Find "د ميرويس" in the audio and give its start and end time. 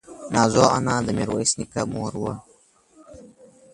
1.05-1.51